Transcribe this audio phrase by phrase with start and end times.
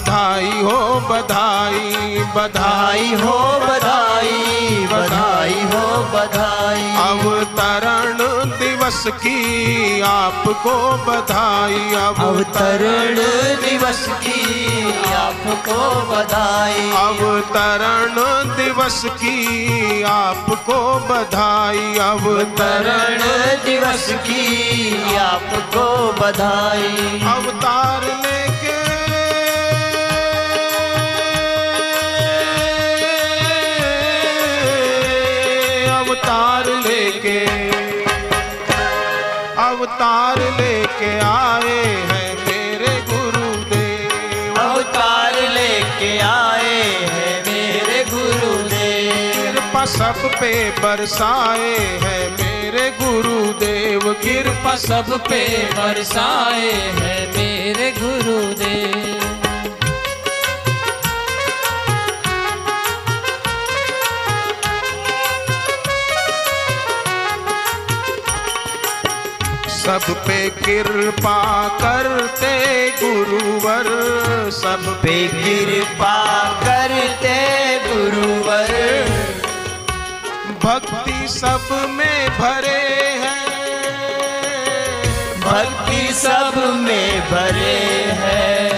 [0.00, 0.76] बधाई हो
[1.08, 5.82] बधाई बधाई हो बधाई बधाई हो
[6.12, 8.18] बधाई। अवतरण
[8.60, 10.74] दिवस की आपको
[11.06, 13.16] बधाई अवतरण
[13.64, 14.40] दिवस की
[15.12, 15.78] आपको
[16.10, 18.16] बधाई। अवतरण
[18.56, 20.78] दिवस की आपको
[21.10, 23.20] बधाई अवतरण
[23.64, 25.86] दिवस की आपको
[26.20, 28.59] बधाई। अवतार लेके
[40.70, 41.78] लेके आए
[42.10, 52.88] हैं मेरे गुरुदेव। अवतार लेके आए हैं मेरे गुरुदेव। कृपा सब पे बरसाए हैं मेरे
[53.00, 55.42] गुरुदेव। कृपा सब पे
[55.74, 59.09] बरसाए हैं मेरे गुरुदेव।
[69.80, 72.54] सब पे कृपा करते
[72.90, 73.86] गुरुवर।
[74.50, 76.16] सब पे कृपा
[76.60, 77.36] करते
[77.88, 78.72] गुरुवर।
[80.64, 82.82] भक्ति सब में भरे
[83.22, 83.46] हैं।
[85.40, 87.80] भक्ति सब में भरे
[88.22, 88.70] हैं।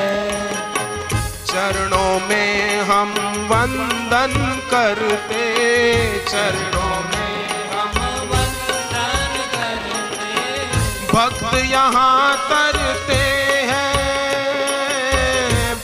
[1.47, 3.11] चरणों में हम
[3.51, 5.45] वंदन करते
[6.19, 7.12] चरणों में
[11.73, 13.21] यहाँ तरते
[13.69, 13.93] हैं।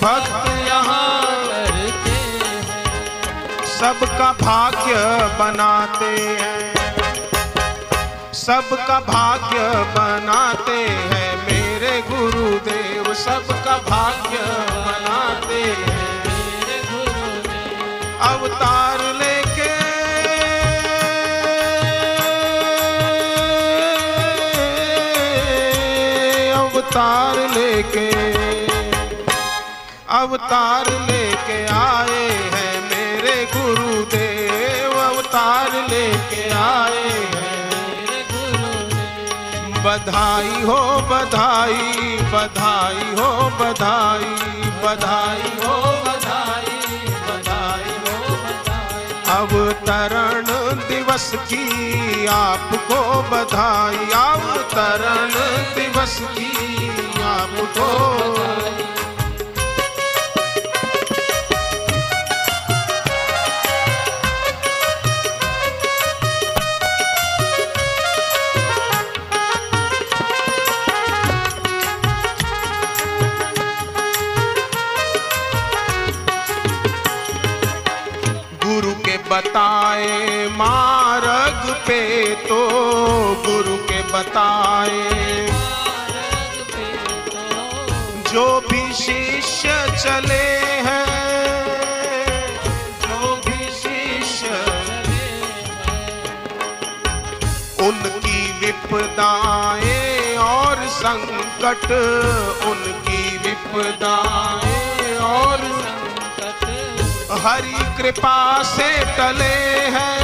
[0.00, 1.22] भक्त यहाँ
[3.68, 4.94] सबका भाग्य
[5.38, 6.62] बनाते हैं।
[8.34, 9.58] सबका भाग्य
[9.94, 10.78] बनाते
[11.10, 14.38] हैं। मेरे गुरुदेव सबका भाग्य
[14.86, 15.96] बनाते हैं।
[18.30, 18.87] अवतार
[26.88, 28.08] अवतार लेके
[30.18, 32.22] अवतार लेके आए
[32.52, 37.66] हैं मेरे गुरुदेव। अवतार लेके आए हैं।
[39.84, 40.78] बधाई हो,
[41.10, 43.28] बधाई बधाई हो,
[43.60, 44.32] बधाई
[44.84, 46.78] बधाई हो, बधाई
[47.28, 49.04] बधाई हो, बधाई।
[49.36, 50.47] अवतरण
[51.18, 52.98] दिवस की आपको
[53.30, 55.32] बधाई अवतरण
[55.74, 56.50] दिवस की
[57.22, 57.88] आपको
[79.30, 82.00] बताए, मार्ग पे
[82.48, 82.60] तो
[83.46, 85.02] गुरु के बताए।
[88.32, 89.68] जो भी शिष्य
[89.98, 90.46] चले
[90.86, 91.06] हैं,
[93.02, 94.46] जो भी शिष्य
[97.86, 101.88] उनकी विपदाएँ और संकट,
[102.66, 104.47] उनकी विपदाएँ
[107.38, 109.58] हरि कृपा से टले
[109.96, 110.18] हैं।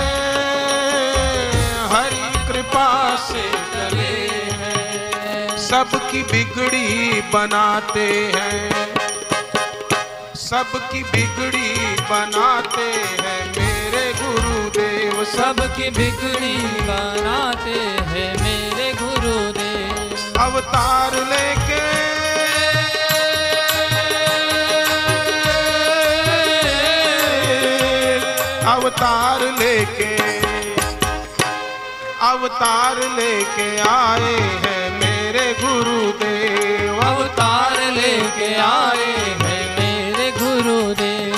[1.87, 3.43] हरि कृपा से
[3.75, 8.95] टले हैं। सबकी बिगड़ी बनाते हैं।
[10.35, 12.91] सबकी बिगड़ी बनाते
[13.23, 17.79] हैं मेरे गुरुदेव। सबकी बिगड़ी बनाते
[18.11, 22.24] हैं मेरे गुरुदेव। अवतार लेके
[29.75, 30.17] लेके
[32.27, 34.35] अवतार लेके आए
[34.65, 39.09] हैं मेरे गुरुदेव। अवतार लेके आए
[39.43, 41.35] हैं मेरे गुरुदेव।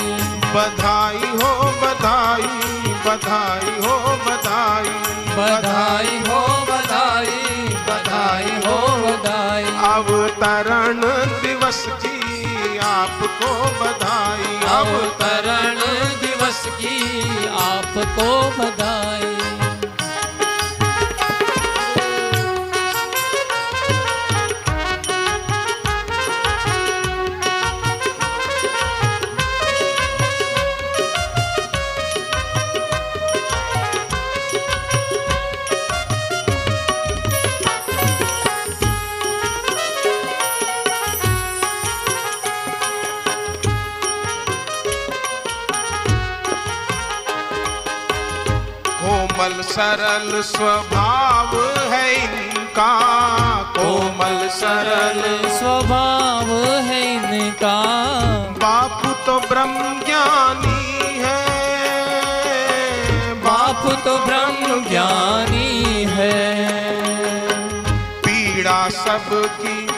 [0.55, 1.51] बधाई हो
[1.81, 2.61] बधाई
[3.07, 4.93] बधाई हो बधाई।
[5.37, 7.41] बधाई हो बधाई
[7.89, 11.01] बधाई हो बधाई। अवतरण
[11.41, 13.51] दिवस की आपको
[13.81, 15.77] बधाई। अवतरण
[16.69, 19.46] की आपको बधाई।
[49.77, 51.49] सरल स्वभाव
[51.93, 52.93] है इनका।
[53.77, 57.83] कोमल सरल स्वभाव है इनका।
[58.57, 61.45] बापू तो ब्रह्म ज्ञानी है।
[63.33, 66.55] बाप तो ब्रह्म ज्ञानी है।
[68.19, 69.96] पीड़ा सबकी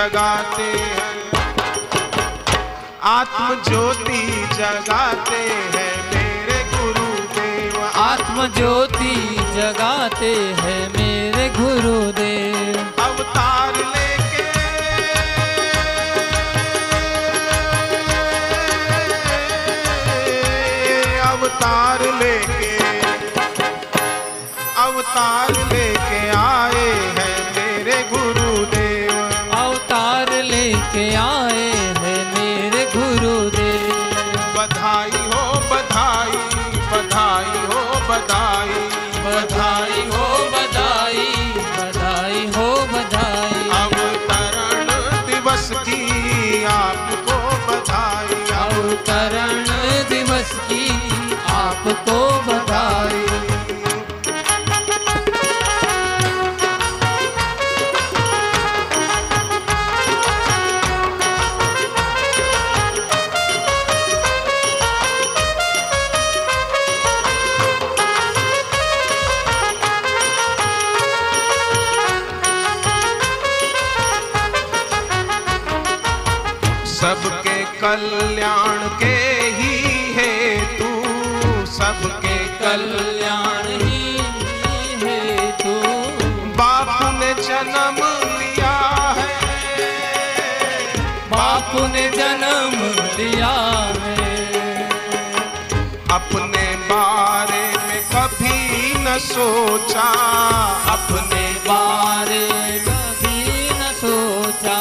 [0.00, 1.30] जगाते हैं।
[3.02, 4.22] आत्म ज्योति
[4.54, 5.40] जगाते
[5.74, 9.16] हैं मेरे गुरुदेव। आत्म ज्योति
[9.56, 14.48] जगाते हैं मेरे गुरुदेव। अवतार लेके।
[21.20, 22.76] अवतार लेके।
[24.76, 25.79] अवतार लेके।
[38.32, 38.70] हो
[39.24, 39.69] बधाई।
[91.70, 92.72] बाप जन्म
[93.18, 93.52] लिया
[94.02, 94.88] है।
[96.12, 100.08] अपने बारे में कभी न सोचा।
[100.92, 102.48] अपने बारे
[102.88, 104.78] कभी न सोचा।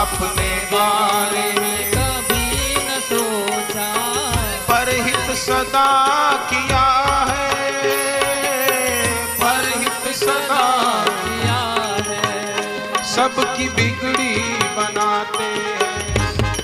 [0.00, 3.94] अपने बारे में कभी न सोचा।
[4.68, 5.90] परहित सदा
[6.50, 6.85] किया
[13.36, 14.34] सबकी बिगड़ी
[14.76, 16.54] बनाते हैं।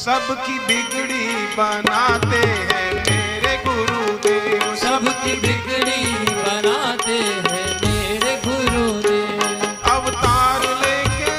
[0.00, 1.24] सबकी बिगड़ी
[1.56, 6.02] बनाते हैं मेरे गुरुदेव। सबकी बिगड़ी
[6.44, 9.42] बनाते हैं मेरे गुरुदेव।
[9.90, 11.34] अवतार लेके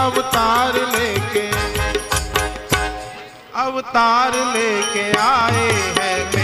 [0.00, 1.48] अवतार लेके
[3.66, 6.39] अवतार लेके आए हैं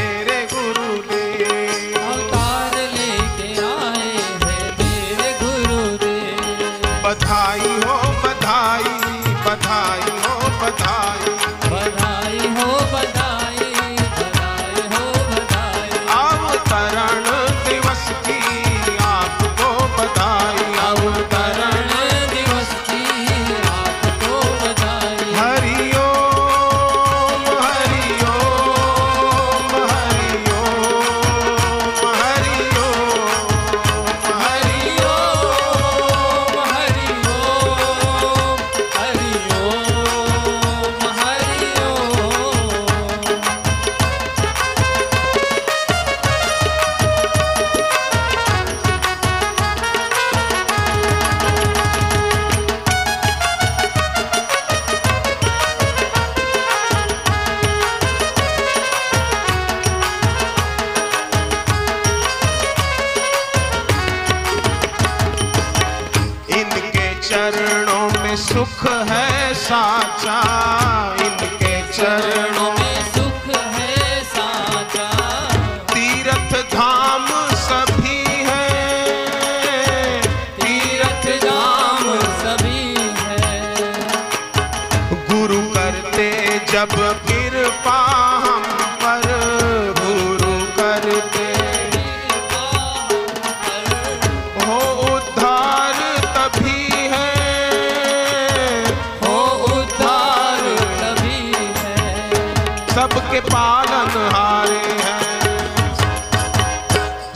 [104.35, 105.25] हारे हैं।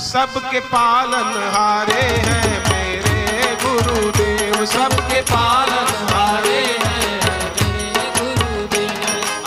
[0.04, 7.09] सबके पालन हारे हैं मेरे गुरुदेव। सबके पालन हारे हैं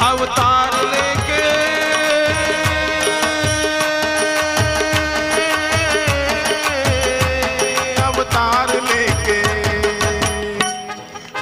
[0.03, 1.41] अवतार लेके
[8.03, 9.39] अवतार लेके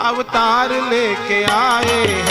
[0.10, 2.31] अवतार लेके आए हैं।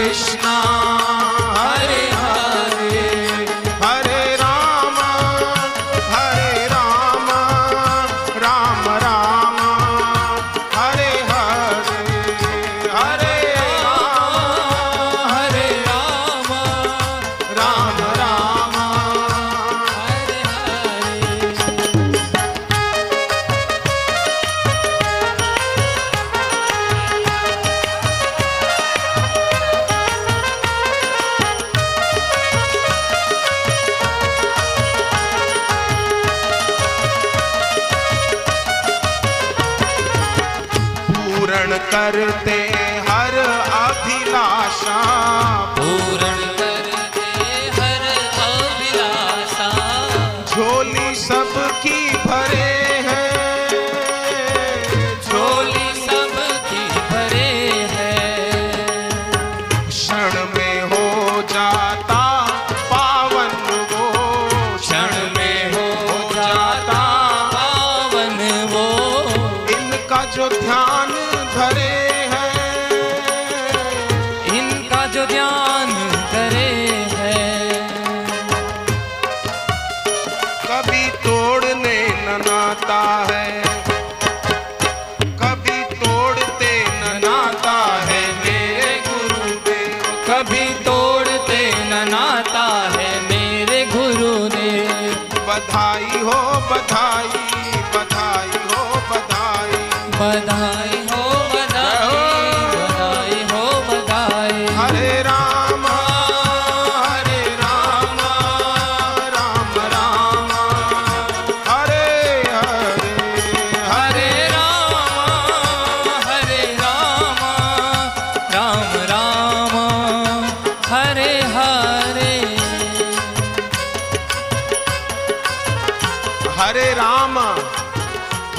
[0.00, 0.59] कृष्ण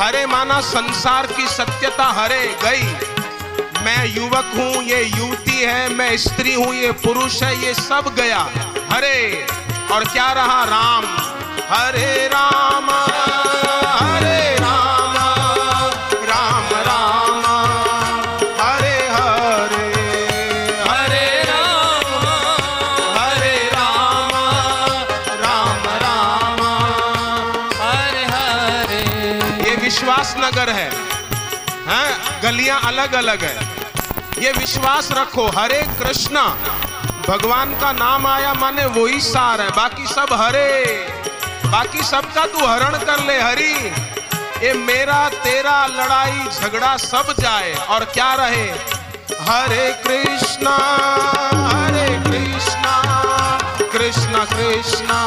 [0.01, 2.83] हरे माना संसार की सत्यता हरे गई।
[3.85, 8.39] मैं युवक हूँ, ये युवती है, मैं स्त्री हूँ, ये पुरुष है, ये सब गया।
[8.91, 9.47] हरे,
[9.91, 11.05] और क्या रहा राम?
[11.69, 12.27] हरे
[33.21, 33.57] अलग है।
[34.43, 36.43] ये विश्वास रखो, हरे कृष्णा,
[37.29, 41.07] भगवान का नाम आया माने वही सार है। बाकी सब हरे।
[41.65, 43.73] बाकी सबका तू हरण कर ले, हरी।
[44.65, 48.67] ये मेरा, तेरा लड़ाई, झगड़ा सब जाए और क्या रहे?
[49.41, 50.77] हरे कृष्णा
[51.73, 52.95] हरे कृष्णा,
[53.93, 55.19] कृष्ण कृष्णा